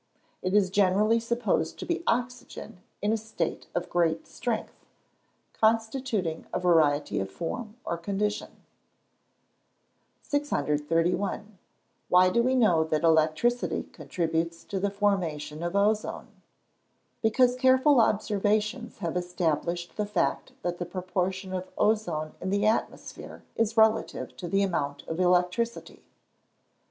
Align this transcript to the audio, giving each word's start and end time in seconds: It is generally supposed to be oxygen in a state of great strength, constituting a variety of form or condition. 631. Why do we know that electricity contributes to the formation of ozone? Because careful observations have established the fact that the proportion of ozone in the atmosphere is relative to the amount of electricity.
It 0.41 0.55
is 0.55 0.71
generally 0.71 1.19
supposed 1.19 1.77
to 1.77 1.85
be 1.85 2.01
oxygen 2.07 2.79
in 3.03 3.13
a 3.13 3.17
state 3.17 3.67
of 3.75 3.87
great 3.87 4.25
strength, 4.25 4.87
constituting 5.53 6.47
a 6.51 6.59
variety 6.59 7.19
of 7.19 7.29
form 7.29 7.75
or 7.85 7.99
condition. 7.99 8.49
631. 10.23 11.59
Why 12.09 12.31
do 12.31 12.41
we 12.41 12.55
know 12.55 12.83
that 12.83 13.03
electricity 13.03 13.83
contributes 13.93 14.63
to 14.63 14.79
the 14.79 14.89
formation 14.89 15.61
of 15.61 15.75
ozone? 15.75 16.29
Because 17.21 17.55
careful 17.55 18.01
observations 18.01 18.97
have 19.05 19.15
established 19.15 19.97
the 19.97 20.07
fact 20.07 20.53
that 20.63 20.79
the 20.79 20.85
proportion 20.87 21.53
of 21.53 21.69
ozone 21.77 22.31
in 22.41 22.49
the 22.49 22.65
atmosphere 22.65 23.43
is 23.55 23.77
relative 23.77 24.35
to 24.37 24.47
the 24.47 24.63
amount 24.63 25.03
of 25.07 25.19
electricity. 25.19 26.01